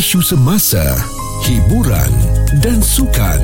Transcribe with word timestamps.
isu 0.00 0.22
semasa, 0.22 0.80
hiburan 1.44 2.08
dan 2.58 2.82
sukan 2.82 3.38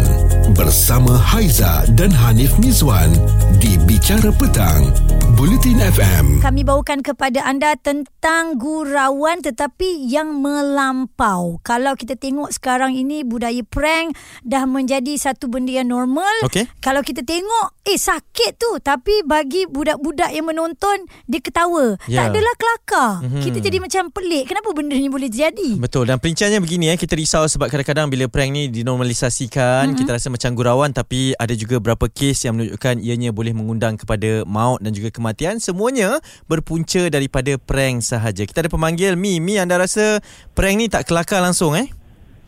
bersama 0.59 1.15
Haiza 1.15 1.87
dan 1.95 2.11
Hanif 2.11 2.59
Mizwan 2.59 3.15
di 3.63 3.79
Bicara 3.87 4.35
Petang, 4.35 4.91
Bulletin 5.39 5.79
FM. 5.79 6.43
Kami 6.43 6.67
bawakan 6.67 7.07
kepada 7.07 7.47
anda 7.47 7.79
tentang 7.79 8.59
gurauan 8.59 9.47
tetapi 9.47 10.11
yang 10.11 10.43
melampau. 10.43 11.63
Kalau 11.63 11.95
kita 11.95 12.19
tengok 12.19 12.51
sekarang 12.51 12.99
ini 12.99 13.23
budaya 13.23 13.63
prank 13.63 14.19
dah 14.43 14.67
menjadi 14.67 15.15
satu 15.15 15.47
benda 15.47 15.79
yang 15.79 15.95
normal. 15.95 16.31
Okey. 16.43 16.67
Kalau 16.83 17.07
kita 17.07 17.23
tengok 17.23 17.79
eh 17.87 17.99
sakit 17.99 18.59
tu 18.59 18.83
tapi 18.83 19.23
bagi 19.23 19.71
budak-budak 19.71 20.35
yang 20.35 20.51
menonton 20.51 21.07
dia 21.31 21.39
ketawa. 21.39 21.95
Ya. 22.11 22.27
Tak 22.27 22.35
adalah 22.35 22.55
kelakar. 22.59 23.13
Mhm. 23.23 23.43
Kita 23.47 23.59
jadi 23.63 23.79
macam 23.79 24.11
pelik. 24.11 24.51
Kenapa 24.51 24.75
benda 24.75 24.99
ni 24.99 25.07
boleh 25.07 25.31
jadi? 25.31 25.79
Betul 25.79 26.11
dan 26.11 26.19
perinciannya 26.19 26.59
begini 26.59 26.91
eh 26.91 26.99
kita 26.99 27.15
risau 27.15 27.47
sebab 27.47 27.71
kadang-kadang 27.71 28.11
bila 28.11 28.27
prank 28.27 28.51
ni 28.51 28.67
dinormalisasikan 28.97 29.93
mm-hmm. 29.93 29.99
kita 30.01 30.11
rasa 30.17 30.33
macam 30.33 30.51
gurauan 30.57 30.91
tapi 30.97 31.37
ada 31.37 31.53
juga 31.53 31.77
beberapa 31.77 32.09
kes 32.09 32.49
yang 32.49 32.57
menunjukkan 32.57 33.05
ianya 33.05 33.31
boleh 33.31 33.53
mengundang 33.53 34.01
kepada 34.01 34.43
maut 34.49 34.81
dan 34.81 34.97
juga 34.97 35.13
kematian 35.13 35.61
semuanya 35.61 36.17
berpunca 36.49 37.13
daripada 37.13 37.61
prank 37.61 38.01
sahaja. 38.01 38.49
Kita 38.49 38.65
ada 38.65 38.73
pemanggil 38.73 39.13
Mi 39.21 39.37
Mi 39.37 39.61
anda 39.61 39.77
rasa 39.77 40.25
prank 40.57 40.81
ni 40.81 40.89
tak 40.89 41.05
kelakar 41.05 41.45
langsung 41.45 41.77
eh? 41.77 41.93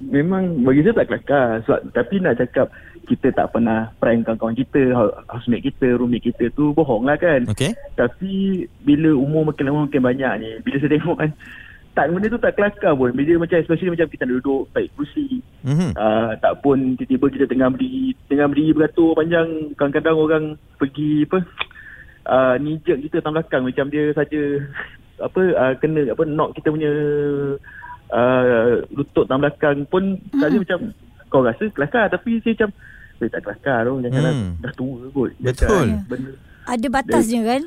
Memang 0.01 0.65
bagi 0.65 0.87
saya 0.87 1.03
tak 1.03 1.11
kelakar 1.11 1.59
sebab, 1.67 1.91
Tapi 1.91 2.23
nak 2.23 2.39
cakap 2.39 2.71
Kita 3.11 3.35
tak 3.35 3.51
pernah 3.51 3.91
prank 3.99 4.31
kawan-kawan 4.31 4.55
kita 4.55 4.95
hou- 4.95 5.11
Housemate 5.27 5.67
kita, 5.67 5.99
roommate 5.99 6.31
kita 6.31 6.55
tu 6.55 6.71
Bohong 6.71 7.03
lah 7.03 7.19
kan 7.19 7.51
Okey. 7.51 7.75
Tapi 7.99 8.63
Bila 8.87 9.19
umur 9.19 9.51
makin 9.51 9.67
lama 9.67 9.91
makin 9.91 9.99
banyak 9.99 10.33
ni 10.39 10.51
Bila 10.63 10.79
saya 10.79 10.95
tengok 10.95 11.19
kan 11.19 11.31
tak 11.99 12.15
benda 12.15 12.31
tu 12.31 12.39
tak 12.39 12.55
kelakar 12.55 12.95
pun 12.95 13.11
Bila 13.11 13.43
macam 13.43 13.59
Especially 13.59 13.91
macam 13.91 14.07
kita 14.07 14.23
nak 14.23 14.39
duduk 14.39 14.71
Baik 14.71 14.95
kursi 14.95 15.43
Mhm. 15.67 15.91
uh, 15.99 16.39
Tak 16.39 16.63
pun 16.63 16.95
Tiba-tiba 16.95 17.27
kita 17.35 17.45
tengah 17.51 17.75
berdiri 17.75 18.15
Tengah 18.31 18.47
berdiri 18.47 18.71
beratur 18.71 19.19
panjang 19.19 19.75
Kadang-kadang 19.75 20.17
orang 20.17 20.45
Pergi 20.79 21.27
apa 21.27 21.39
uh, 22.31 22.55
Nijek 22.63 23.11
kita 23.11 23.19
tang 23.19 23.35
belakang 23.35 23.67
Macam 23.67 23.91
dia 23.91 24.15
saja 24.15 24.43
Apa 25.19 25.43
uh, 25.43 25.73
Kena 25.83 26.15
apa 26.15 26.23
Knock 26.23 26.55
kita 26.55 26.71
punya 26.71 26.93
uh, 28.15 28.87
Lutut 28.95 29.27
tang 29.27 29.43
belakang 29.43 29.83
pun 29.91 30.15
hmm. 30.15 30.39
Tadi 30.39 30.57
macam 30.63 30.79
Kau 31.27 31.43
rasa 31.43 31.67
kelakar 31.75 32.07
Tapi 32.07 32.39
saya 32.41 32.55
macam 32.55 32.71
Eh 33.19 33.27
tak 33.27 33.43
kelakar 33.43 33.79
tu 33.83 33.99
Jangan 34.07 34.23
hmm. 34.31 34.53
dah 34.63 34.73
tua 34.79 35.03
kot 35.11 35.31
Betul. 35.43 35.87
Benda 36.07 36.31
Ada 36.71 36.87
batasnya 36.87 37.43
kan? 37.43 37.63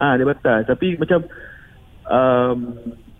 Ah, 0.00 0.16
dia 0.16 0.24
batas. 0.24 0.64
Tapi 0.64 0.96
macam 0.96 1.28
um, 2.08 2.58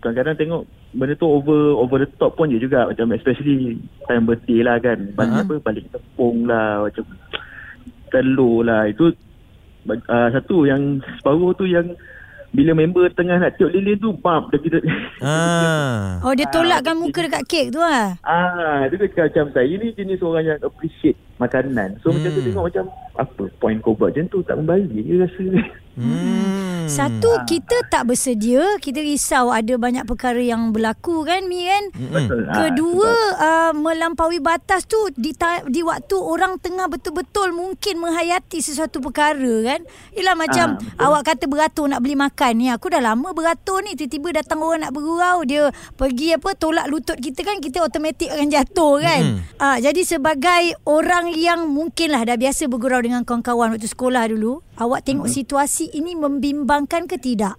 kadang-kadang 0.01 0.35
tengok 0.35 0.61
benda 0.91 1.13
tu 1.13 1.23
over 1.23 1.77
over 1.77 2.01
the 2.01 2.09
top 2.17 2.33
pun 2.33 2.49
je 2.49 2.57
juga. 2.57 2.89
Macam 2.89 3.13
especially 3.13 3.77
time 4.03 4.25
birthday 4.25 4.59
lah 4.59 4.77
kan. 4.77 5.13
Balik 5.13 5.31
Ha. 5.31 5.41
apa 5.41 5.53
balik 5.61 5.85
tepung 5.87 6.43
lah 6.43 6.83
macam 6.83 7.05
telur 8.09 8.65
lah. 8.65 8.85
Itu 8.85 9.13
uh, 9.87 10.29
satu 10.29 10.65
yang 10.65 10.99
separuh 11.15 11.53
tu 11.53 11.63
yang 11.63 11.93
bila 12.51 12.75
member 12.75 13.07
tengah 13.15 13.39
nak 13.39 13.55
tiup 13.55 13.71
lilin 13.71 13.95
tu 13.95 14.11
bam 14.11 14.51
dia 14.51 14.59
kita 14.59 14.83
Ah. 15.23 16.19
Oh 16.19 16.35
dia 16.35 16.43
tolakkan 16.45 16.99
muka 16.99 17.23
dekat 17.23 17.43
kek 17.47 17.65
tu 17.71 17.79
lah. 17.79 18.19
Ah, 18.21 18.83
dia 18.91 18.99
kata 18.99 19.31
macam 19.31 19.45
saya 19.55 19.71
ni 19.71 19.95
jenis 19.95 20.19
orang 20.19 20.43
yang 20.45 20.59
appreciate 20.59 21.15
makanan. 21.41 21.97
So 21.99 22.07
hmm. 22.07 22.15
macam 22.15 22.29
tu 22.29 22.37
Hmm. 22.37 22.47
tengok 22.47 22.65
macam 22.67 22.85
apa 23.13 23.43
point 23.57 23.79
kau 23.79 23.93
buat 23.93 24.09
macam 24.11 24.25
tu 24.27 24.39
tak 24.41 24.55
membalik 24.55 25.01
je 25.01 25.15
rasa. 25.17 25.45
Hmm. 25.91 26.87
Satu 26.87 27.31
kita 27.45 27.87
tak 27.87 28.03
bersedia, 28.05 28.59
kita 28.77 28.99
risau 28.99 29.47
ada 29.49 29.75
banyak 29.77 30.03
perkara 30.03 30.39
yang 30.39 30.71
berlaku 30.71 31.23
kan 31.23 31.45
Mi 31.45 31.63
kan? 31.63 31.83
Mm-mm. 31.93 32.11
Betul. 32.11 32.41
Ah, 32.45 32.55
Kedua 32.57 33.07
sebab- 33.07 33.37
uh, 33.39 33.71
melampaui 33.73 34.39
batas 34.39 34.83
tu 34.85 34.97
di 35.13 35.31
ta- 35.31 35.63
di 35.63 35.79
waktu 35.81 36.15
orang 36.15 36.59
tengah 36.59 36.87
betul-betul 36.87 37.51
mungkin 37.51 37.95
menghayati 37.97 38.59
sesuatu 38.59 38.99
perkara 38.99 39.39
kan. 39.63 39.81
Ialah 40.11 40.35
macam 40.35 40.67
Ah, 40.69 40.77
betul. 40.77 40.99
awak 41.01 41.21
kata 41.25 41.45
beratur 41.45 41.85
nak 41.87 42.01
beli 42.01 42.15
makan 42.17 42.51
ni. 42.55 42.67
Aku 42.67 42.87
dah 42.87 43.01
lama 43.01 43.29
beratur 43.31 43.79
ni 43.81 43.93
tiba-tiba 43.93 44.35
datang 44.37 44.59
orang 44.59 44.83
nak 44.83 44.91
bergurau 44.91 45.43
dia 45.43 45.69
pergi 45.93 46.35
apa 46.35 46.55
tolak 46.55 46.87
lutut 46.87 47.15
kita 47.15 47.39
kan 47.41 47.59
kita 47.59 47.79
automatik 47.79 48.27
akan 48.27 48.47
jatuh 48.47 48.95
kan. 48.97 49.21
Mm. 49.29 49.37
Ah 49.57 49.77
jadi 49.77 50.01
sebagai 50.01 50.75
orang 50.83 51.30
yang 51.35 51.67
mungkinlah 51.71 52.23
dah 52.23 52.37
biasa 52.37 52.67
bergurau 52.67 53.01
dengan 53.01 53.23
kawan-kawan 53.23 53.75
waktu 53.75 53.87
sekolah 53.87 54.31
dulu, 54.31 54.61
awak 54.77 55.07
tengok 55.07 55.31
situasi 55.31 55.91
ini 55.95 56.15
membimbangkan 56.15 57.07
ke 57.07 57.17
tidak? 57.17 57.57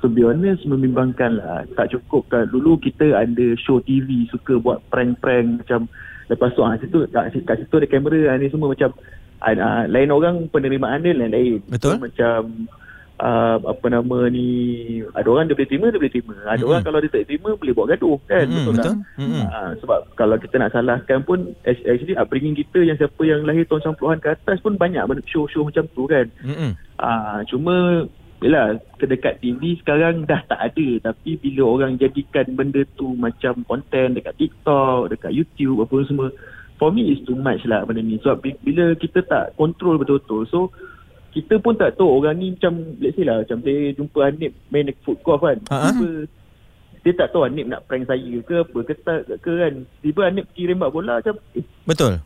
To 0.00 0.08
be 0.08 0.24
honest 0.24 0.64
membimbangkan 0.64 1.36
lah 1.36 1.68
Tak 1.76 1.92
cukup 1.92 2.24
kan 2.32 2.48
Dulu 2.48 2.80
kita 2.80 3.20
ada 3.20 3.46
show 3.60 3.84
TV 3.84 4.24
Suka 4.32 4.56
buat 4.56 4.80
prank-prank 4.88 5.60
Macam 5.60 5.92
Lepas 6.32 6.56
tu 6.56 6.64
ah, 6.64 6.72
situ, 6.80 7.04
kat, 7.12 7.36
kat 7.44 7.56
situ 7.60 7.74
ada 7.76 7.84
kamera 7.84 8.32
ah, 8.32 8.40
Ni 8.40 8.48
semua 8.48 8.72
macam 8.72 8.96
ah, 9.44 9.84
Lain 9.84 10.08
orang 10.08 10.48
penerimaan 10.48 11.04
dia 11.04 11.12
lain-lain 11.12 11.60
Betul. 11.68 12.00
so, 12.00 12.00
Macam 12.00 12.38
uh, 13.18 13.56
Apa 13.60 13.86
nama 13.86 14.26
ni 14.26 14.46
Ada 15.12 15.28
orang 15.28 15.46
dia 15.46 15.54
boleh 15.54 15.68
terima 15.68 15.86
Dia 15.90 16.00
boleh 16.00 16.14
terima 16.14 16.34
Ada 16.42 16.56
Mm-mm. 16.56 16.70
orang 16.70 16.82
kalau 16.82 16.98
dia 16.98 17.10
tak 17.10 17.26
terima 17.26 17.50
Boleh 17.54 17.72
buat 17.72 17.88
gaduh 17.90 18.16
kan 18.24 18.46
Mm-mm, 18.46 18.64
Betul 18.64 18.74
tak 18.74 18.84
betul. 18.86 18.96
Mm-mm. 19.20 19.42
Ah, 19.46 19.70
Sebab 19.78 19.98
kalau 20.14 20.36
kita 20.36 20.54
nak 20.56 20.72
salahkan 20.72 21.20
pun 21.22 21.38
ac- 21.62 21.84
Actually 21.84 22.14
upbringing 22.14 22.54
kita 22.54 22.78
Yang 22.80 23.06
siapa 23.06 23.22
yang 23.22 23.42
lahir 23.42 23.64
tahun 23.64 23.94
90-an 23.94 24.18
ke 24.18 24.28
atas 24.32 24.58
pun 24.58 24.74
Banyak 24.74 25.02
show-show 25.24 25.62
macam 25.62 25.84
tu 25.90 26.04
kan 26.04 26.26
Mm-mm. 26.40 26.72
Ah, 26.96 27.42
cuma 27.44 28.06
Yelah, 28.42 28.76
kedekat 29.00 29.40
TV 29.40 29.80
sekarang 29.80 30.28
dah 30.28 30.44
tak 30.44 30.60
ada. 30.60 30.88
Tapi 31.00 31.40
bila 31.40 31.64
orang 31.64 31.96
jadikan 31.96 32.44
benda 32.52 32.84
tu 32.92 33.16
macam 33.16 33.64
konten 33.64 34.12
dekat 34.12 34.36
TikTok, 34.36 35.08
dekat 35.08 35.32
YouTube, 35.32 35.80
apa 35.80 35.96
semua. 36.04 36.28
For 36.76 36.92
me, 36.92 37.08
is 37.08 37.24
too 37.24 37.40
much 37.40 37.64
lah 37.64 37.88
benda 37.88 38.04
ni. 38.04 38.20
Sebab 38.20 38.44
bi- 38.44 38.60
bila 38.60 38.92
kita 39.00 39.24
tak 39.24 39.56
control 39.56 39.96
betul-betul. 39.96 40.44
So, 40.44 40.68
kita 41.34 41.58
pun 41.58 41.74
tak 41.74 41.98
tahu 41.98 42.22
orang 42.22 42.38
ni 42.38 42.54
macam, 42.54 42.78
let's 43.02 43.18
say 43.18 43.26
lah, 43.26 43.42
macam 43.42 43.58
saya 43.66 43.90
jumpa 43.98 44.18
Hanif 44.30 44.52
main 44.70 44.86
dekat 44.86 45.02
food 45.02 45.18
court 45.26 45.42
kan. 45.42 45.58
Tiba, 45.66 46.08
dia 47.02 47.12
tak 47.18 47.28
tahu 47.34 47.42
Hanif 47.44 47.66
nak 47.66 47.82
prank 47.90 48.06
saya 48.06 48.34
ke 48.46 48.54
apa 48.62 48.78
ke 48.86 48.92
tak 49.02 49.18
ke 49.42 49.52
kan. 49.52 49.74
Tiba 50.00 50.20
Hanif 50.30 50.46
pergi 50.54 50.70
rembat 50.70 50.90
bola 50.94 51.18
macam, 51.18 51.34
eh, 51.58 51.66
Betul. 51.84 52.22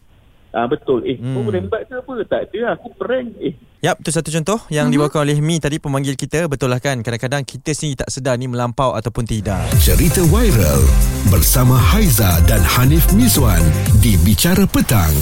ah, 0.52 0.66
betul. 0.68 1.00
Eh, 1.08 1.16
Hmm. 1.16 1.40
kau 1.40 1.48
rembat 1.48 1.88
ke 1.88 1.94
apa? 1.96 2.12
Tak 2.28 2.40
ada 2.52 2.58
lah, 2.60 2.72
aku 2.76 2.88
prank. 3.00 3.28
Eh, 3.40 3.56
Yap, 3.78 4.02
itu 4.02 4.10
satu 4.10 4.34
contoh 4.34 4.58
yang 4.74 4.90
mm-hmm. 4.90 5.06
dibawakan 5.06 5.20
oleh 5.22 5.38
Mi 5.38 5.62
tadi 5.62 5.78
pemanggil 5.78 6.18
kita. 6.18 6.50
Betul 6.50 6.74
lah 6.74 6.82
kan? 6.82 6.98
Kadang-kadang 6.98 7.46
kita 7.46 7.70
sendiri 7.70 8.02
tak 8.02 8.10
sedar 8.10 8.34
ni 8.34 8.50
melampau 8.50 8.90
ataupun 8.90 9.22
tidak. 9.22 9.70
Cerita 9.78 10.18
viral 10.26 10.82
bersama 11.30 11.78
Haiza 11.78 12.42
dan 12.50 12.58
Hanif 12.58 13.06
Mizwan 13.14 13.62
di 14.02 14.18
Bicara 14.18 14.66
Petang. 14.66 15.14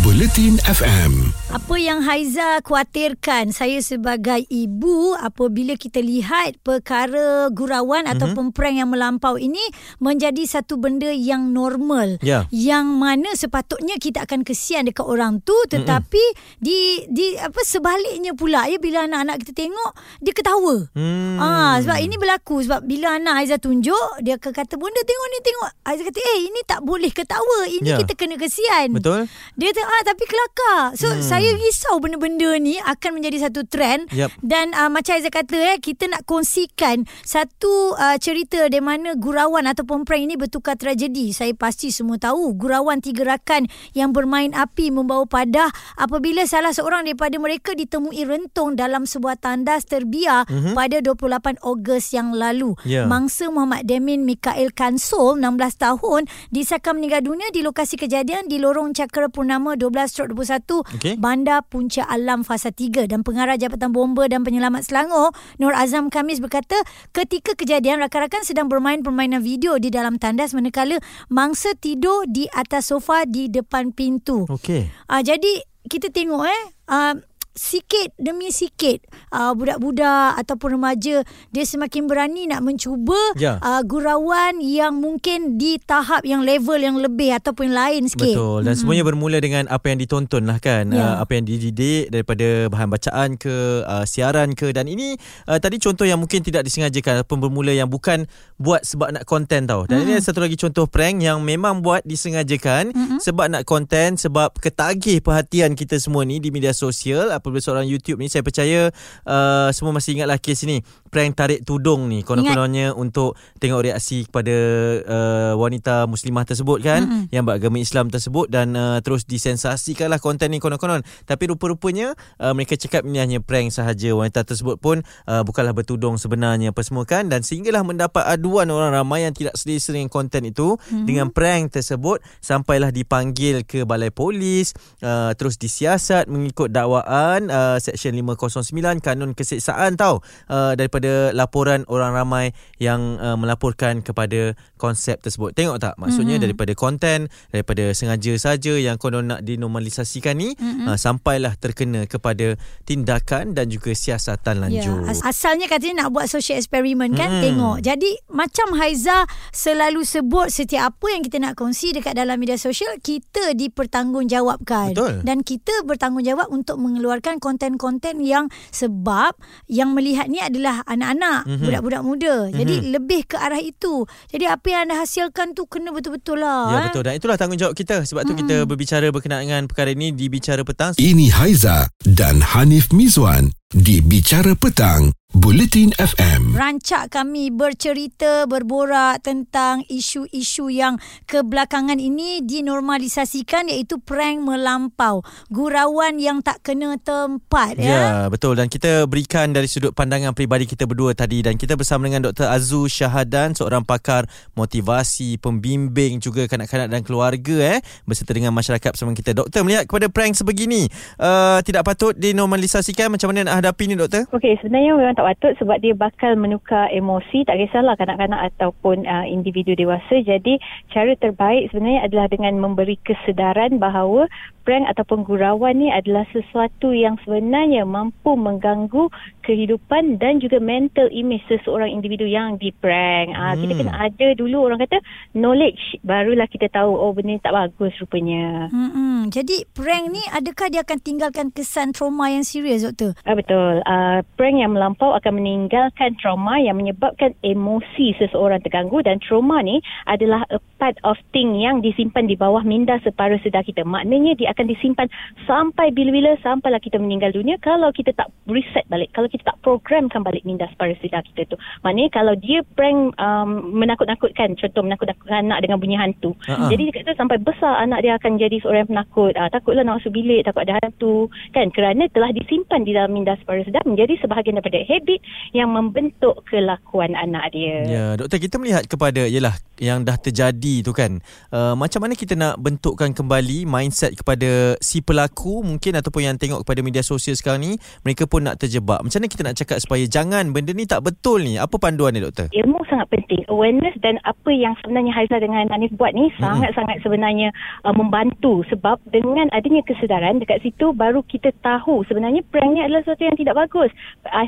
Bulletin 0.00 0.56
FM. 0.64 1.28
Apa 1.52 1.76
yang 1.76 2.00
Haiza 2.00 2.64
khawatirkan 2.64 3.52
saya 3.52 3.84
sebagai 3.84 4.48
ibu 4.48 5.12
apabila 5.12 5.76
kita 5.76 6.00
lihat 6.00 6.56
perkara 6.64 7.52
gurauan 7.52 8.08
mm-hmm. 8.08 8.16
ataupun 8.16 8.46
prank 8.56 8.80
yang 8.80 8.88
melampau 8.88 9.36
ini 9.36 9.60
menjadi 10.00 10.40
satu 10.48 10.80
benda 10.80 11.12
yang 11.12 11.52
normal. 11.52 12.16
Ya. 12.24 12.48
Yang 12.48 12.86
mana 12.96 13.28
sepatutnya 13.36 14.00
kita 14.00 14.24
akan 14.24 14.40
kesian 14.40 14.88
dekat 14.88 15.04
orang 15.04 15.44
tu 15.44 15.52
tetapi 15.68 16.24
mm-hmm. 16.32 16.64
di 16.64 17.04
di 17.12 17.36
apa 17.36 17.60
sebaliknya 17.60 18.32
pula 18.32 18.72
ya 18.72 18.80
bila 18.80 19.04
anak-anak 19.04 19.44
kita 19.44 19.68
tengok 19.68 19.92
dia 20.24 20.32
ketawa. 20.32 20.88
Hmm. 20.96 21.36
Ah 21.36 21.76
sebab 21.82 22.00
ini 22.00 22.16
berlaku 22.16 22.64
sebab 22.64 22.88
bila 22.88 23.20
anak 23.20 23.44
Haiza 23.44 23.60
tunjuk 23.60 24.24
dia 24.24 24.40
akan 24.40 24.52
kata 24.54 24.80
bunda 24.80 25.02
tengok 25.04 25.28
ni 25.28 25.38
tengok. 25.44 25.70
Haiza 25.84 26.02
kata 26.08 26.18
eh 26.24 26.38
ini 26.48 26.60
tak 26.64 26.80
boleh 26.88 27.12
ketawa. 27.12 27.68
Ini 27.68 27.84
Ya. 27.90 27.98
kita 28.00 28.14
kena 28.14 28.38
kesian. 28.38 28.94
Betul? 28.94 29.26
Dia 29.58 29.74
kata 29.74 29.89
ah 29.90 30.02
tapi 30.06 30.22
kelakar. 30.22 30.94
So 30.94 31.10
hmm. 31.10 31.22
saya 31.26 31.50
risau 31.58 31.98
benda-benda 31.98 32.54
ni 32.62 32.78
akan 32.78 33.18
menjadi 33.18 33.50
satu 33.50 33.66
trend 33.66 34.06
Yap. 34.14 34.30
dan 34.38 34.70
uh, 34.78 34.86
macam 34.86 35.18
Aizah 35.18 35.34
kata 35.34 35.58
eh 35.74 35.76
kita 35.82 36.06
nak 36.06 36.22
kongsikan 36.30 37.02
satu 37.26 37.98
uh, 37.98 38.14
cerita 38.22 38.70
di 38.70 38.78
mana 38.78 39.18
gurauan 39.18 39.66
ataupun 39.66 40.06
prank 40.06 40.30
ini 40.30 40.38
bertukar 40.38 40.78
tragedi. 40.78 41.34
Saya 41.34 41.50
pasti 41.58 41.90
semua 41.90 42.22
tahu 42.22 42.54
gurauan 42.54 43.02
tiga 43.02 43.26
rakan 43.26 43.66
yang 43.90 44.14
bermain 44.14 44.54
api 44.54 44.94
membawa 44.94 45.26
padah 45.26 45.74
apabila 45.98 46.46
salah 46.46 46.70
seorang 46.70 47.10
daripada 47.10 47.34
mereka 47.42 47.74
ditemui 47.74 48.22
rentung 48.22 48.78
dalam 48.78 49.08
sebuah 49.08 49.42
tandas 49.42 49.88
terbiar 49.90 50.46
mm-hmm. 50.46 50.74
pada 50.78 51.02
28 51.02 51.66
Ogos 51.66 52.14
yang 52.14 52.30
lalu. 52.30 52.78
Ya. 52.86 53.10
Mangsa 53.10 53.50
Muhammad 53.50 53.88
Demin 53.88 54.22
Mikael 54.22 54.70
Kansol 54.70 55.42
16 55.42 55.82
tahun 55.82 56.30
disahkan 56.54 56.94
meninggal 56.94 57.26
dunia 57.26 57.48
di 57.50 57.64
lokasi 57.66 57.98
kejadian 57.98 58.46
di 58.46 58.62
lorong 58.62 58.94
Cakra 58.94 59.26
Purnama 59.32 59.79
12/21 59.80 60.84
Okey. 60.84 61.16
Bandar 61.16 61.64
Puncak 61.64 62.04
Alam 62.04 62.44
Fasa 62.44 62.68
3 62.68 63.08
dan 63.08 63.24
pengarah 63.24 63.56
Jabatan 63.56 63.96
Bomba 63.96 64.28
dan 64.28 64.44
Penyelamat 64.44 64.84
Selangor 64.84 65.32
Nur 65.56 65.72
Azam 65.72 66.12
Kamis 66.12 66.44
berkata 66.44 66.76
ketika 67.16 67.56
kejadian 67.56 68.04
rakan-rakan 68.04 68.44
sedang 68.44 68.68
bermain 68.68 69.00
permainan 69.00 69.40
video 69.40 69.80
di 69.80 69.88
dalam 69.88 70.20
tandas 70.20 70.52
manakala 70.52 71.00
mangsa 71.32 71.72
tidur 71.80 72.28
di 72.28 72.44
atas 72.52 72.92
sofa 72.92 73.24
di 73.24 73.48
depan 73.48 73.96
pintu. 73.96 74.44
Okey. 74.44 74.92
Ah 75.08 75.24
jadi 75.24 75.64
kita 75.88 76.12
tengok 76.12 76.44
eh 76.44 76.62
uh, 76.92 77.14
sikit 77.60 78.16
demi 78.16 78.48
sikit 78.48 79.04
uh, 79.36 79.52
budak-budak 79.52 80.40
ataupun 80.40 80.80
remaja 80.80 81.20
dia 81.52 81.64
semakin 81.68 82.08
berani 82.08 82.48
nak 82.48 82.64
mencuba 82.64 83.20
Ya. 83.36 83.60
uh, 83.60 83.84
gurauan 83.84 84.64
yang 84.64 84.96
mungkin 84.96 85.60
di 85.60 85.76
tahap 85.76 86.24
yang 86.24 86.40
level 86.40 86.80
yang 86.80 86.96
lebih 86.96 87.36
ataupun 87.36 87.68
lain 87.68 88.08
sikit. 88.08 88.32
Betul. 88.32 88.64
Dan 88.64 88.74
semuanya 88.80 89.04
bermula 89.04 89.36
dengan 89.38 89.68
apa 89.68 89.92
yang 89.92 90.00
ditonton 90.00 90.48
lah 90.48 90.56
kan. 90.56 90.88
Ya. 90.88 91.04
uh, 91.04 91.16
apa 91.20 91.36
yang 91.36 91.44
dididik 91.44 92.08
daripada 92.08 92.70
bahan 92.72 92.88
bacaan 92.88 93.28
ke 93.36 93.84
uh, 93.84 94.08
siaran 94.08 94.56
ke. 94.56 94.72
Dan 94.72 94.88
ini 94.88 95.20
uh, 95.44 95.60
tadi 95.60 95.76
contoh 95.76 96.08
yang 96.08 96.16
mungkin 96.16 96.40
tidak 96.40 96.64
disengajakan 96.64 97.20
ataupun 97.20 97.44
bermula 97.44 97.76
yang 97.76 97.90
bukan 97.92 98.24
buat 98.56 98.86
sebab 98.88 99.20
nak 99.20 99.24
konten 99.28 99.68
tau. 99.68 99.84
Dan 99.84 100.08
ini 100.08 100.16
satu 100.22 100.40
lagi 100.40 100.56
contoh 100.56 100.88
prank 100.88 101.20
yang 101.20 101.44
memang 101.44 101.84
buat 101.84 102.00
disengajakan 102.06 102.92
sebab 103.20 103.52
nak 103.52 103.62
konten 103.68 104.16
sebab 104.16 104.54
ketagih 104.56 105.20
perhatian 105.20 105.76
kita 105.76 105.98
semua 106.00 106.24
ni 106.24 106.38
di 106.40 106.48
media 106.48 106.72
sosial 106.72 107.28
apabila 107.50 107.66
seorang 107.66 107.86
YouTube 107.90 108.22
ni 108.22 108.30
saya 108.30 108.46
percaya 108.46 108.94
uh, 109.26 109.68
semua 109.74 109.90
masih 109.90 110.22
ingatlah 110.22 110.38
kes 110.38 110.62
ni 110.64 110.86
prank 111.10 111.34
tarik 111.34 111.66
tudung 111.66 112.06
ni 112.06 112.22
konon-kononnya 112.22 112.94
untuk 112.94 113.34
tengok 113.58 113.90
reaksi 113.90 114.30
kepada 114.30 114.56
uh, 115.02 115.52
wanita 115.58 116.06
muslimah 116.06 116.46
tersebut 116.46 116.78
kan? 116.80 117.02
Mm-hmm. 117.02 117.24
yang 117.34 117.42
beragama 117.42 117.82
Islam 117.82 118.06
tersebut 118.08 118.46
dan 118.46 118.78
uh, 118.78 119.02
terus 119.02 119.26
disensasikanlah 119.26 120.22
konten 120.22 120.54
ni 120.54 120.62
konon-konon. 120.62 121.02
Tapi 121.26 121.50
rupa-rupanya 121.50 122.14
uh, 122.38 122.54
mereka 122.54 122.78
cakap 122.78 123.02
ini 123.02 123.18
hanya 123.18 123.38
prank 123.42 123.74
sahaja. 123.74 124.14
Wanita 124.14 124.46
tersebut 124.46 124.78
pun 124.78 125.02
uh, 125.26 125.42
bukanlah 125.42 125.74
bertudung 125.74 126.14
sebenarnya 126.20 126.70
apa 126.70 126.86
semua 126.86 127.02
kan? 127.02 127.26
Dan 127.26 127.42
sehinggalah 127.42 127.82
mendapat 127.82 128.22
aduan 128.30 128.70
orang 128.70 128.94
ramai 128.94 129.26
yang 129.26 129.34
tidak 129.34 129.58
selesa 129.58 129.90
dengan 129.90 130.12
konten 130.12 130.46
itu 130.46 130.78
mm-hmm. 130.78 131.04
dengan 131.10 131.26
prank 131.34 131.74
tersebut. 131.74 132.22
Sampailah 132.38 132.94
dipanggil 132.94 133.66
ke 133.66 133.82
balai 133.82 134.14
polis 134.14 134.70
uh, 135.02 135.34
terus 135.34 135.58
disiasat 135.58 136.30
mengikut 136.30 136.70
dakwaan 136.70 137.29
uh, 137.50 137.78
seksyen 137.78 138.18
509 138.18 139.02
kanun 139.02 139.32
keseksaan 139.36 139.94
tau 139.94 140.22
uh, 140.50 140.72
daripada 140.74 141.30
laporan 141.36 141.84
orang 141.86 142.14
ramai 142.16 142.52
yang 142.82 143.20
uh, 143.20 143.36
melaporkan 143.36 144.00
kepada 144.00 144.54
konsep 144.80 145.20
tersebut. 145.20 145.52
Tengok 145.52 145.78
tak 145.78 145.94
maksudnya 146.00 146.40
mm-hmm. 146.40 146.44
daripada 146.50 146.72
konten 146.72 147.18
daripada 147.52 147.92
sengaja 147.92 148.32
saja 148.40 148.74
yang 148.76 148.96
konon 148.96 149.28
nak 149.28 149.44
dinormalisasikan 149.44 150.34
ni 150.34 150.56
mm-hmm. 150.56 150.88
uh, 150.88 150.96
sampailah 150.96 151.54
terkena 151.60 152.08
kepada 152.08 152.56
tindakan 152.88 153.52
dan 153.52 153.68
juga 153.68 153.92
siasatan 153.92 154.64
lanjut. 154.64 155.04
Ya, 155.04 155.12
as- 155.12 155.24
asalnya 155.24 155.68
katanya 155.68 156.06
nak 156.06 156.16
buat 156.16 156.26
social 156.26 156.56
experiment 156.56 157.12
kan 157.12 157.28
Hmm. 157.30 157.42
tengok. 157.44 157.76
Jadi 157.84 158.10
macam 158.32 158.74
Haiza 158.80 159.28
selalu 159.52 160.02
sebut 160.02 160.48
setiap 160.48 160.96
apa 160.96 161.06
yang 161.12 161.22
kita 161.22 161.36
nak 161.36 161.54
kongsi 161.54 161.92
dekat 161.92 162.16
dalam 162.16 162.40
media 162.40 162.56
sosial 162.56 162.96
kita 163.04 163.52
dipertanggungjawabkan 163.52 164.96
Betul. 164.96 165.14
dan 165.22 165.44
kita 165.44 165.84
bertanggungjawab 165.84 166.48
untuk 166.48 166.80
mengeluarkan 166.80 167.19
konten-konten 167.20 168.24
yang 168.24 168.48
sebab 168.72 169.36
yang 169.68 169.92
melihat 169.92 170.26
ni 170.26 170.40
adalah 170.40 170.80
anak-anak, 170.84 171.44
Mhm. 171.46 171.62
budak-budak 171.68 172.02
muda. 172.02 172.34
Jadi 172.50 172.74
lebih 172.90 173.28
ke 173.28 173.36
arah 173.36 173.60
itu. 173.60 174.08
Jadi 174.32 174.48
apa 174.48 174.66
yang 174.66 174.80
anda 174.88 174.96
hasilkan 174.98 175.52
tu 175.52 175.68
kena 175.68 175.92
betul-betul 175.92 176.40
lah. 176.40 176.72
Ya 176.72 176.78
eh. 176.80 176.84
betul 176.88 177.02
dan 177.04 177.14
itulah 177.14 177.36
tanggungjawab 177.36 177.76
kita 177.76 178.02
sebab 178.02 178.24
tu 178.24 178.32
kita 178.32 178.64
berbicara 178.64 179.12
berkenaan 179.12 179.44
dengan 179.44 179.62
perkara 179.68 179.92
ini 179.92 180.10
di 180.10 180.32
bicara 180.32 180.64
petang 180.64 180.96
Ini 180.96 181.28
Haiza 181.36 181.92
dan 182.06 182.40
Hanif 182.40 182.90
Mizwan 182.90 183.52
di 183.70 184.02
Bicara 184.02 184.58
Petang, 184.58 185.14
Bulletin 185.30 185.94
FM. 185.94 186.58
Rancak 186.58 187.14
kami 187.14 187.54
bercerita, 187.54 188.50
berborak 188.50 189.22
tentang 189.22 189.86
isu-isu 189.86 190.66
yang 190.74 190.98
kebelakangan 191.30 192.02
ini 192.02 192.42
dinormalisasikan 192.42 193.70
iaitu 193.70 194.02
prank 194.02 194.42
melampau. 194.42 195.22
Gurauan 195.54 196.18
yang 196.18 196.42
tak 196.42 196.66
kena 196.66 196.98
tempat. 196.98 197.78
Ya. 197.78 197.86
Ya, 197.86 198.10
betul 198.26 198.58
dan 198.58 198.66
kita 198.66 199.06
berikan 199.06 199.54
dari 199.54 199.70
sudut 199.70 199.94
pandangan 199.94 200.34
peribadi 200.34 200.66
kita 200.66 200.90
berdua 200.90 201.14
tadi 201.14 201.46
dan 201.46 201.54
kita 201.54 201.78
bersama 201.78 202.10
dengan 202.10 202.26
Dr. 202.26 202.50
Azu 202.50 202.90
Syahadan 202.90 203.54
seorang 203.54 203.86
pakar 203.86 204.26
motivasi, 204.58 205.38
pembimbing 205.38 206.18
juga 206.18 206.50
kanak-kanak 206.50 206.90
dan 206.90 207.06
keluarga 207.06 207.78
eh 207.78 207.80
beserta 208.02 208.34
dengan 208.34 208.50
masyarakat 208.50 208.98
bersama 208.98 209.14
kita. 209.14 209.30
Doktor 209.30 209.62
melihat 209.62 209.86
kepada 209.86 210.10
prank 210.10 210.34
sebegini 210.34 210.90
uh, 211.22 211.62
tidak 211.62 211.86
patut 211.86 212.18
dinormalisasikan 212.18 213.14
macam 213.14 213.30
mana 213.30 213.46
nak 213.46 213.59
hadapi 213.60 213.82
ni 213.88 213.94
doktor? 213.96 214.28
Okey, 214.34 214.60
sebenarnya 214.60 214.92
memang 214.96 215.16
tak 215.16 215.26
patut 215.32 215.52
sebab 215.56 215.76
dia 215.80 215.94
bakal 215.96 216.36
menukar 216.36 216.92
emosi, 216.92 217.48
tak 217.48 217.56
kisahlah 217.56 217.96
kanak-kanak 217.96 218.52
ataupun 218.54 219.08
uh, 219.08 219.26
individu 219.26 219.72
dewasa. 219.72 220.20
Jadi, 220.20 220.60
cara 220.92 221.16
terbaik 221.16 221.72
sebenarnya 221.72 222.06
adalah 222.06 222.26
dengan 222.28 222.60
memberi 222.60 223.00
kesedaran 223.02 223.80
bahawa 223.80 224.28
prank 224.70 224.86
ataupun 224.86 225.24
gurauan 225.26 225.80
ni 225.80 225.88
adalah 225.90 226.22
sesuatu 226.30 226.92
yang 226.92 227.16
sebenarnya 227.24 227.82
mampu 227.88 228.36
mengganggu 228.36 229.08
kehidupan 229.42 230.20
dan 230.20 230.38
juga 230.38 230.60
mental 230.60 231.08
image 231.10 231.42
seseorang 231.50 231.90
individu 231.90 232.28
yang 232.28 232.60
di-prank. 232.60 233.34
Ah, 233.34 233.56
Hmm. 233.56 233.66
Kita 233.66 233.72
kena 233.82 233.92
ada 233.98 234.28
dulu 234.38 234.62
orang 234.62 234.78
kata 234.78 235.02
knowledge, 235.34 235.98
barulah 236.06 236.46
kita 236.46 236.70
tahu 236.70 236.94
oh 236.94 237.10
benda 237.10 237.34
ni 237.34 237.42
tak 237.42 237.50
bagus 237.50 237.94
rupanya. 237.98 238.70
Hmm, 238.70 239.26
jadi 239.26 239.66
prank 239.74 240.14
ni 240.14 240.22
adakah 240.30 240.70
dia 240.70 240.86
akan 240.86 240.98
tinggalkan 241.02 241.50
kesan 241.50 241.90
trauma 241.90 242.30
yang 242.30 242.46
serius 242.46 242.86
doktor? 242.86 243.18
Ah, 243.26 243.34
betul. 243.34 243.49
Uh, 243.50 244.22
prank 244.38 244.62
yang 244.62 244.78
melampau 244.78 245.10
akan 245.18 245.42
meninggalkan 245.42 246.14
trauma 246.22 246.62
yang 246.62 246.78
menyebabkan 246.78 247.34
emosi 247.42 248.14
seseorang 248.14 248.62
terganggu 248.62 249.02
dan 249.02 249.18
trauma 249.18 249.58
ni 249.58 249.82
adalah 250.06 250.46
a 250.54 250.62
part 250.78 250.94
of 251.02 251.18
thing 251.34 251.58
yang 251.58 251.82
disimpan 251.82 252.30
di 252.30 252.38
bawah 252.38 252.62
minda 252.62 253.02
separuh 253.02 253.42
sedar 253.42 253.66
kita. 253.66 253.82
Maknanya 253.82 254.38
dia 254.38 254.54
akan 254.54 254.70
disimpan 254.70 255.10
sampai 255.50 255.90
bila-bila 255.90 256.38
sampailah 256.46 256.78
kita 256.78 257.02
meninggal 257.02 257.34
dunia 257.34 257.58
kalau 257.58 257.90
kita 257.90 258.14
tak 258.14 258.30
reset 258.46 258.86
balik, 258.86 259.10
kalau 259.10 259.26
kita 259.26 259.50
tak 259.50 259.58
programkan 259.66 260.22
balik 260.22 260.46
minda 260.46 260.70
separuh 260.70 260.94
sedar 261.02 261.26
kita 261.34 261.50
tu. 261.50 261.56
Maknanya 261.82 262.10
kalau 262.14 262.34
dia 262.38 262.62
prank 262.78 263.18
um, 263.18 263.74
menakut-nakutkan, 263.74 264.54
contoh 264.54 264.86
menakut-nakutkan 264.86 265.50
anak 265.50 265.66
dengan 265.66 265.82
bunyi 265.82 265.98
hantu. 265.98 266.38
Ha-ha. 266.46 266.70
Jadi 266.70 266.86
dia 266.86 266.94
kata 267.02 267.18
sampai 267.18 267.42
besar 267.42 267.82
anak 267.82 268.06
dia 268.06 268.14
akan 268.14 268.38
jadi 268.38 268.56
seorang 268.62 268.86
yang 268.86 268.92
penakut. 268.94 269.34
Ah, 269.34 269.50
takutlah 269.50 269.82
nak 269.82 269.98
masuk 269.98 270.14
bilik, 270.14 270.46
takut 270.46 270.62
ada 270.68 270.78
hantu. 270.78 271.26
Kan 271.50 271.72
kerana 271.74 272.06
telah 272.12 272.30
disimpan 272.30 272.86
di 272.86 272.92
dalam 272.94 273.10
minda 273.10 273.39
separuh 273.42 273.66
sedar 273.66 273.82
menjadi 273.84 274.14
sebahagian 274.22 274.62
daripada 274.62 274.80
habit 274.86 275.20
yang 275.50 275.74
membentuk 275.74 276.40
kelakuan 276.46 277.18
anak 277.18 277.50
dia. 277.50 277.76
Ya, 277.84 278.04
doktor 278.14 278.38
kita 278.38 278.62
melihat 278.62 278.86
kepada 278.86 279.26
yalah 279.26 279.58
yang 279.82 280.06
dah 280.06 280.14
terjadi 280.14 280.86
tu 280.86 280.94
kan. 280.94 281.18
Uh, 281.50 281.74
macam 281.74 282.06
mana 282.06 282.14
kita 282.14 282.38
nak 282.38 282.60
bentukkan 282.62 283.10
kembali 283.10 283.64
mindset 283.66 284.14
kepada 284.14 284.78
si 284.78 285.02
pelaku 285.02 285.64
mungkin 285.66 285.98
ataupun 285.98 286.22
yang 286.22 286.36
tengok 286.36 286.62
kepada 286.62 286.80
media 286.84 287.02
sosial 287.02 287.34
sekarang 287.34 287.64
ni, 287.64 287.72
mereka 288.06 288.28
pun 288.30 288.44
nak 288.44 288.60
terjebak. 288.60 289.02
Macam 289.02 289.18
mana 289.18 289.28
kita 289.32 289.42
nak 289.42 289.56
cakap 289.56 289.78
supaya 289.82 290.04
jangan 290.06 290.52
benda 290.54 290.70
ni 290.70 290.84
tak 290.86 291.02
betul 291.02 291.42
ni? 291.42 291.56
Apa 291.56 291.80
panduan 291.80 292.14
ni 292.14 292.22
doktor? 292.22 292.52
ilmu 292.52 292.80
sangat 292.86 293.08
penting. 293.10 293.42
Awareness 293.48 293.96
dan 294.04 294.20
apa 294.28 294.50
yang 294.52 294.76
sebenarnya 294.82 295.12
Haiza 295.16 295.36
dengan 295.40 295.66
Hanif 295.72 295.92
buat 295.96 296.12
ni 296.12 296.28
sangat-sangat 296.38 297.00
sebenarnya 297.02 297.50
uh, 297.88 297.94
membantu 297.96 298.62
sebab 298.68 299.00
dengan 299.08 299.48
adanya 299.56 299.82
kesedaran 299.86 300.38
dekat 300.38 300.60
situ 300.62 300.92
baru 300.92 301.24
kita 301.24 301.50
tahu 301.64 302.04
sebenarnya 302.06 302.44
prank 302.52 302.76
ni 302.76 302.80
adalah 302.84 303.02
sesuatu 303.02 303.24
yang 303.26 303.29
tidak 303.36 303.58
bagus. 303.66 303.90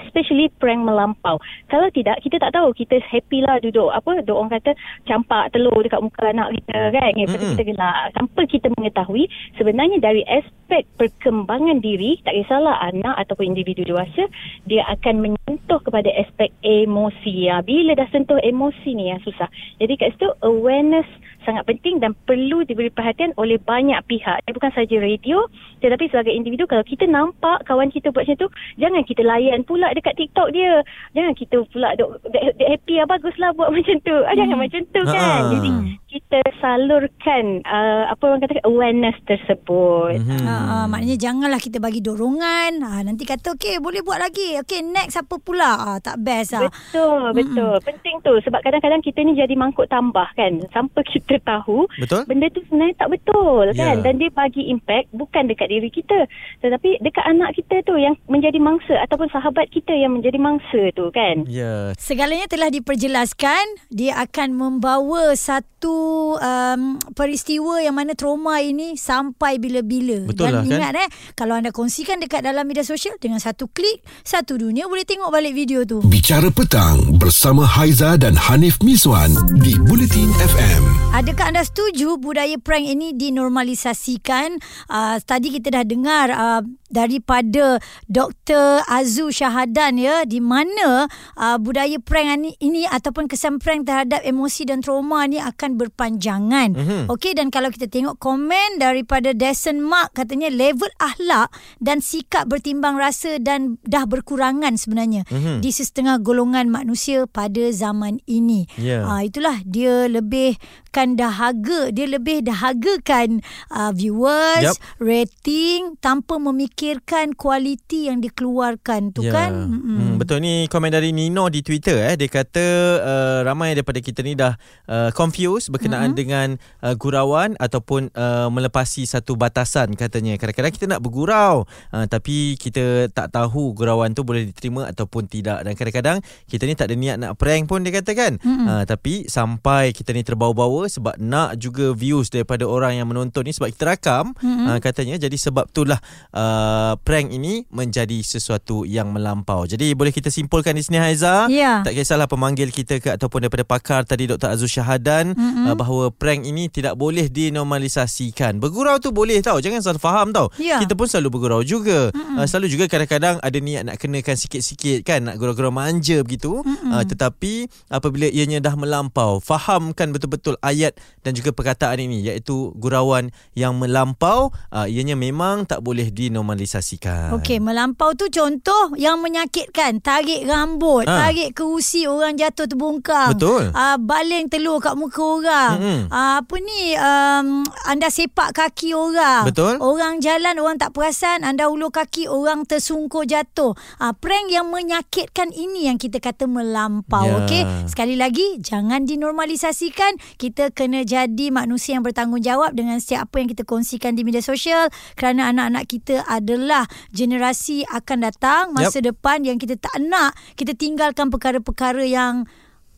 Especially 0.03 0.49
prank 0.59 0.83
melampau. 0.83 1.39
Kalau 1.69 1.89
tidak, 1.93 2.23
kita 2.23 2.39
tak 2.43 2.55
tahu. 2.55 2.71
Kita 2.73 2.99
happy 3.03 3.45
lah 3.45 3.59
duduk 3.63 3.91
apa, 3.93 4.23
duk 4.23 4.37
orang 4.37 4.59
kata 4.59 4.73
campak 5.05 5.53
telur 5.53 5.77
dekat 5.83 6.01
muka 6.03 6.31
anak 6.31 6.55
kita 6.59 6.79
kan. 6.95 7.13
Lepas 7.15 7.37
tu 7.37 7.39
Mm-mm. 7.43 7.53
kita 7.59 7.65
gelak. 7.75 7.97
Tanpa 8.17 8.41
kita 8.49 8.67
mengetahui 8.79 9.25
sebenarnya 9.61 9.99
dari 10.01 10.23
aspek 10.27 10.89
perkembangan 10.97 11.85
diri, 11.85 12.19
tak 12.25 12.35
kisahlah 12.39 12.81
anak 12.81 13.15
ataupun 13.27 13.53
individu 13.53 13.85
dewasa, 13.85 14.27
dia 14.65 14.87
akan 14.89 15.27
menyentuh 15.53 15.85
kepada 15.85 16.09
aspek 16.17 16.49
emosi. 16.65 17.53
Ya. 17.53 17.61
Bila 17.61 17.93
dah 17.93 18.09
sentuh 18.09 18.41
emosi 18.41 18.97
ni 18.97 19.13
yang 19.13 19.21
susah. 19.21 19.53
Jadi 19.77 20.01
kat 20.01 20.17
situ 20.17 20.33
awareness 20.41 21.05
sangat 21.45 21.69
penting 21.69 22.01
dan 22.01 22.17
perlu 22.25 22.65
diberi 22.65 22.89
perhatian 22.89 23.37
oleh 23.37 23.61
banyak 23.61 24.01
pihak. 24.09 24.41
Dia 24.49 24.57
bukan 24.57 24.73
saja 24.73 24.97
radio 24.97 25.45
tetapi 25.85 26.09
sebagai 26.09 26.33
individu 26.33 26.65
kalau 26.65 26.81
kita 26.89 27.05
nampak 27.05 27.61
kawan 27.69 27.93
kita 27.93 28.09
buat 28.15 28.25
macam 28.25 28.49
tu, 28.49 28.49
jangan 28.81 29.03
kita 29.05 29.21
layan 29.27 29.61
pula 29.69 29.93
dekat 29.93 30.17
TikTok 30.17 30.57
dia. 30.57 30.81
Jangan 31.13 31.35
kita 31.37 31.69
pula 31.69 31.93
duk, 32.01 32.17
duk, 32.33 32.43
duk 32.57 32.69
happy 32.73 32.97
ah 32.97 33.05
baguslah 33.05 33.53
buat 33.53 33.69
macam 33.77 34.01
tu. 34.01 34.17
Ah, 34.25 34.33
jangan 34.33 34.57
macam 34.57 34.81
tu 34.89 35.03
kan. 35.05 35.21
Ha-ha. 35.21 35.51
Jadi 35.53 35.71
kita 36.13 36.45
salurkan 36.61 37.65
uh, 37.65 38.05
apa 38.07 38.23
orang 38.29 38.45
kata 38.45 38.61
awareness 38.69 39.17
tersebut. 39.25 40.21
Mhm. 40.21 40.45
Ha, 40.45 40.55
ha, 40.55 40.77
maknanya 40.85 41.17
janganlah 41.17 41.57
kita 41.57 41.81
bagi 41.81 42.05
dorongan. 42.05 42.85
Ha, 42.85 43.01
nanti 43.01 43.25
kata 43.25 43.57
okey 43.57 43.81
boleh 43.81 44.05
buat 44.05 44.21
lagi. 44.21 44.61
Okey 44.61 44.85
next 44.85 45.17
apa 45.17 45.41
pula? 45.41 45.73
Ha, 45.73 45.91
tak 46.05 46.21
best 46.21 46.53
lah. 46.53 46.69
Betul, 46.69 47.33
betul. 47.33 47.75
Penting 47.81 48.17
tu 48.21 48.33
sebab 48.45 48.61
kadang-kadang 48.61 49.01
kita 49.01 49.25
ni 49.25 49.33
jadi 49.33 49.57
mangkuk 49.57 49.89
tambah 49.89 50.29
kan. 50.37 50.61
Sampai 50.71 51.01
kita 51.17 51.41
tahu 51.41 51.89
Betul? 51.97 52.29
benda 52.29 52.53
tu 52.53 52.61
sebenarnya 52.69 52.97
tak 53.01 53.11
betul 53.11 53.65
kan 53.73 53.97
Ya. 53.99 54.05
dan 54.05 54.21
dia 54.21 54.31
bagi 54.31 54.69
impact 54.69 55.11
bukan 55.11 55.49
dekat 55.49 55.69
diri 55.69 55.89
kita 55.89 56.29
tetapi 56.61 57.01
dekat 57.01 57.25
anak 57.25 57.57
kita 57.57 57.81
tu 57.83 57.97
yang 57.97 58.15
menjadi 58.29 58.61
mangsa 58.61 59.01
ataupun 59.03 59.33
sahabat 59.33 59.73
kita 59.73 59.91
yang 59.91 60.15
menjadi 60.15 60.37
mangsa 60.37 60.93
tu 60.93 61.09
kan. 61.11 61.49
Ya. 61.49 61.97
Segalanya 61.97 62.45
telah 62.47 62.69
diperjelaskan. 62.69 63.89
Dia 63.89 64.21
akan 64.21 64.53
membawa 64.53 65.33
satu 65.33 65.72
satu 65.83 66.39
um, 66.39 66.95
peristiwa 67.11 67.83
yang 67.83 67.99
mana 67.99 68.15
trauma 68.15 68.63
ini 68.63 68.95
sampai 68.95 69.59
bila-bila. 69.59 70.31
Betul 70.31 70.47
Dan 70.47 70.53
lah, 70.55 70.63
kan? 70.63 70.71
ingat 70.79 70.93
eh, 70.95 71.09
kalau 71.35 71.59
anda 71.59 71.75
kongsikan 71.75 72.23
dekat 72.23 72.47
dalam 72.47 72.71
media 72.71 72.87
sosial 72.87 73.19
dengan 73.19 73.43
satu 73.43 73.67
klik, 73.67 73.99
satu 74.23 74.63
dunia 74.63 74.87
boleh 74.87 75.03
tengok 75.03 75.35
balik 75.35 75.59
video 75.59 75.83
tu. 75.83 75.99
Bicara 76.07 76.55
petang 76.55 77.19
bersama 77.19 77.67
Haiza 77.67 78.15
dan 78.15 78.39
Hanif 78.39 78.79
Miswan 78.79 79.35
di 79.59 79.75
Bulletin 79.75 80.31
FM. 80.39 81.03
Adakah 81.19 81.51
anda 81.51 81.67
setuju 81.67 82.15
budaya 82.15 82.55
prank 82.63 82.87
ini 82.87 83.11
dinormalisasikan? 83.19 84.63
Uh, 84.87 85.19
tadi 85.19 85.51
kita 85.51 85.83
dah 85.83 85.83
dengar 85.83 86.31
uh, 86.31 86.63
daripada 86.95 87.83
Dr. 88.07 88.87
Azu 88.87 89.35
Syahadan 89.35 89.97
ya 89.97 90.23
di 90.29 90.39
mana 90.39 91.11
uh, 91.35 91.57
budaya 91.59 91.97
prank 91.99 92.39
ini, 92.39 92.51
ini 92.63 92.83
ataupun 92.87 93.27
kesan 93.27 93.59
prank 93.59 93.89
terhadap 93.89 94.23
emosi 94.23 94.69
dan 94.69 94.79
trauma 94.85 95.25
ni 95.27 95.41
akan 95.41 95.72
berpanjangan. 95.77 96.75
Mm-hmm. 96.77 97.03
Okey 97.13 97.33
dan 97.37 97.49
kalau 97.49 97.69
kita 97.73 97.89
tengok 97.89 98.19
komen 98.21 98.81
daripada 98.81 99.33
Deson 99.37 99.81
Mark 99.81 100.15
katanya 100.17 100.53
level 100.53 100.91
akhlak 101.01 101.53
dan 101.83 102.01
sikap 102.01 102.49
bertimbang 102.49 102.97
rasa 102.97 103.41
dan 103.41 103.81
dah 103.87 104.05
berkurangan 104.07 104.77
sebenarnya 104.77 105.25
mm-hmm. 105.29 105.59
di 105.65 105.71
setengah 105.73 106.21
golongan 106.21 106.69
manusia 106.69 107.25
pada 107.29 107.73
zaman 107.73 108.21
ini. 108.29 108.69
Ya. 108.77 109.05
Uh, 109.07 109.23
itulah 109.27 109.61
dia 109.65 110.07
lebih 110.09 110.57
kan 110.93 111.17
dahaga 111.17 111.89
dia 111.89 112.05
lebih 112.05 112.45
dahagakan 112.45 113.41
uh, 113.73 113.91
viewers 113.97 114.77
Yup. 114.77 114.77
rating 115.01 115.97
tanpa 115.99 116.37
memikirkan 116.37 117.33
kualiti 117.33 118.13
yang 118.13 118.21
dikeluarkan 118.21 119.11
tu 119.11 119.25
Ya. 119.25 119.33
kan 119.33 119.53
Hmm, 119.73 120.19
betul 120.19 120.43
ni 120.43 120.67
komen 120.67 120.91
dari 120.91 121.15
Nino 121.15 121.47
di 121.47 121.63
Twitter 121.63 121.95
eh 122.13 122.15
dia 122.19 122.29
kata 122.29 122.65
uh, 123.01 123.39
ramai 123.47 123.73
daripada 123.73 124.03
kita 124.03 124.21
ni 124.21 124.37
dah 124.37 124.59
uh, 124.91 125.09
confused 125.15 125.71
berkenaan 125.71 126.13
mm-hmm. 126.13 126.19
dengan 126.19 126.49
uh, 126.83 126.95
gurauan 126.99 127.55
ataupun 127.57 128.11
uh, 128.13 128.51
melepasi 128.51 129.07
satu 129.07 129.39
batasan 129.39 129.95
katanya. 129.95 130.35
Kadang-kadang 130.37 130.73
kita 130.75 130.87
nak 130.91 131.01
bergurau 131.01 131.65
uh, 131.95 132.07
tapi 132.11 132.59
kita 132.59 133.09
tak 133.15 133.31
tahu 133.31 133.73
gurauan 133.73 134.13
tu 134.13 134.27
boleh 134.27 134.51
diterima 134.51 134.91
ataupun 134.91 135.31
tidak 135.31 135.63
dan 135.63 135.73
kadang-kadang 135.79 136.19
kita 136.51 136.67
ni 136.67 136.75
tak 136.75 136.91
ada 136.91 136.97
niat 136.99 137.17
nak 137.23 137.39
prank 137.39 137.71
pun 137.71 137.87
dia 137.87 137.95
kata 137.95 138.13
kan. 138.13 138.33
Mm-hmm. 138.43 138.67
Uh, 138.67 138.83
tapi 138.85 139.15
sampai 139.31 139.95
kita 139.95 140.11
ni 140.13 140.27
terbawa-bawa 140.27 140.82
sebab 140.89 141.19
nak 141.19 141.59
juga 141.59 141.93
views 141.93 142.31
daripada 142.31 142.65
orang 142.67 142.99
yang 142.99 143.09
menonton 143.11 143.47
ni 143.47 143.53
sebab 143.55 143.71
kita 143.75 143.85
rakam 143.95 144.33
mm-hmm. 144.39 144.67
uh, 144.71 144.79
katanya 144.79 145.19
jadi 145.19 145.37
sebab 145.37 145.69
itulah 145.69 145.99
uh, 146.35 146.95
prank 147.03 147.31
ini 147.35 147.67
menjadi 147.71 148.23
sesuatu 148.23 148.87
yang 148.87 149.11
melampau. 149.11 149.67
Jadi 149.67 149.93
boleh 149.97 150.15
kita 150.15 150.29
simpulkan 150.33 150.77
di 150.77 150.83
sini 150.85 150.99
Haiza. 150.99 151.47
Ya. 151.51 151.83
Tak 151.83 151.93
kisahlah 151.97 152.31
pemanggil 152.31 152.71
kita 152.71 152.99
ke 153.03 153.13
ataupun 153.15 153.47
daripada 153.47 153.67
pakar 153.67 154.07
tadi 154.07 154.31
Dr. 154.31 154.53
Azul 154.55 154.71
Syahadan 154.71 155.35
mm-hmm. 155.35 155.69
uh, 155.69 155.77
bahawa 155.77 156.05
prank 156.15 156.47
ini 156.47 156.69
tidak 156.69 156.95
boleh 156.95 157.29
dinormalisasikan. 157.29 158.59
Bergurau 158.63 159.01
tu 159.03 159.11
boleh 159.11 159.41
tau. 159.41 159.59
Jangan 159.59 159.81
salah 159.83 160.03
faham 160.03 160.31
tau. 160.31 160.49
Ya. 160.61 160.79
Kita 160.81 160.95
pun 160.95 161.11
selalu 161.11 161.39
bergurau 161.39 161.63
juga. 161.67 162.13
Mm-hmm. 162.13 162.37
Uh, 162.39 162.47
selalu 162.47 162.69
juga 162.73 162.85
kadang-kadang 162.89 163.37
ada 163.43 163.59
niat 163.59 163.83
nak 163.89 163.97
kenakan 163.99 164.37
sikit-sikit 164.39 165.05
kan 165.05 165.27
nak 165.27 165.37
gurau-gurau 165.37 165.75
manja 165.75 166.21
begitu. 166.23 166.63
Mm-hmm. 166.63 166.91
Uh, 166.93 167.05
tetapi 167.05 167.53
apabila 167.89 168.27
ianya 168.29 168.63
dah 168.63 168.75
melampau, 168.79 169.43
fahamkan 169.43 170.13
betul-betul 170.15 170.57
ayat 170.73 170.97
dan 171.21 171.37
juga 171.37 171.53
perkataan 171.53 172.01
ini 172.01 172.25
iaitu 172.25 172.73
gurauan 172.81 173.29
yang 173.53 173.77
melampau 173.77 174.51
uh, 174.73 174.87
ianya 174.89 175.15
memang 175.15 175.69
tak 175.69 175.85
boleh 175.85 176.09
dinormalisasikan. 176.09 177.37
Okey, 177.37 177.61
melampau 177.61 178.17
tu 178.17 178.27
contoh 178.33 178.97
yang 178.97 179.21
menyakitkan. 179.21 180.01
Tarik 180.01 180.49
rambut, 180.49 181.05
Ha. 181.05 181.29
tarik 181.29 181.53
kerusi 181.53 182.07
orang 182.07 182.39
jatuh 182.39 182.67
terbungkam. 182.71 183.35
Betul. 183.35 183.75
Uh, 183.75 183.99
baling 183.99 184.47
telur 184.47 184.79
kat 184.79 184.95
muka 184.95 185.23
orang. 185.23 185.73
Mm-mm. 185.79 186.01
Uh, 186.09 186.35
apa 186.43 186.57
ni, 186.63 186.81
um, 186.97 187.67
anda 187.87 188.09
sepak 188.09 188.55
kaki 188.55 188.95
orang. 188.95 189.47
Betul. 189.47 189.83
Orang 189.83 190.23
jalan, 190.23 190.63
orang 190.63 190.79
tak 190.79 190.95
perasan. 190.95 191.43
Anda 191.43 191.67
ulur 191.67 191.91
kaki, 191.91 192.31
orang 192.31 192.63
tersungkur 192.63 193.27
jatuh. 193.27 193.75
Uh, 193.99 194.15
prank 194.15 194.51
yang 194.51 194.71
menyakitkan 194.71 195.51
ini 195.51 195.91
yang 195.91 195.99
kita 195.99 196.23
kata 196.23 196.47
melampau. 196.47 197.27
Ya. 197.27 197.35
Okey, 197.43 197.63
sekali 197.91 198.15
lagi, 198.15 198.63
jangan 198.63 199.03
dinormalisasikan. 199.03 200.15
Kita 200.39 200.62
kena 200.71 201.03
jadi 201.03 201.51
manusia 201.51 201.99
yang 201.99 202.07
bertanggungjawab 202.07 202.77
dengan 202.77 203.03
setiap 203.03 203.27
apa 203.27 203.43
yang 203.43 203.49
kita 203.51 203.67
kongsikan 203.67 204.15
di 204.15 204.23
media 204.23 204.45
sosial. 204.45 204.93
Kerana 205.19 205.51
anak-anak 205.51 205.85
kita 205.91 206.23
adalah 206.29 206.87
generasi 207.11 207.83
akan 207.89 208.19
datang 208.31 208.71
masa 208.77 209.03
yep. 209.03 209.11
depan 209.11 209.43
yang 209.43 209.59
kita 209.59 209.75
tak 209.81 209.97
nak 209.99 210.37
kita 210.55 210.77
tinggalkan 210.77 211.33
perkara-perkara 211.33 212.05
yang 212.07 212.47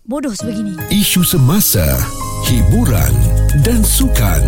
bodoh 0.04 0.32
sebegini. 0.36 0.76
Isu 0.92 1.24
semasa, 1.24 1.84
hiburan 2.44 3.12
dan 3.64 3.80
sukan 3.80 4.42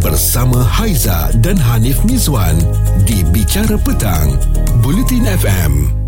bersama 0.00 0.64
Haiza 0.64 1.28
dan 1.44 1.60
Hanif 1.60 2.00
Miswan 2.08 2.56
di 3.04 3.20
Bicara 3.28 3.76
Petang, 3.76 4.32
Bulletin 4.80 5.28
FM. 5.28 6.03